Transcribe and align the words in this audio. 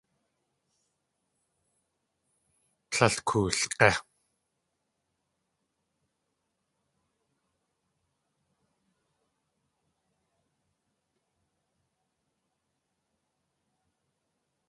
Tlél 2.91 3.15
koolg̲é. 3.27 3.91